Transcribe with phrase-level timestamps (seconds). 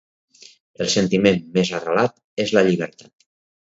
[0.85, 2.19] El sentiment més arrelat
[2.49, 3.33] és la llibertat.